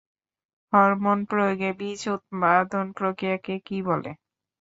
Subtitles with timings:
[0.73, 4.11] Hormone প্রয়োগে বীজ উৎপাদন প্রক্রিয়াকে কী বলে?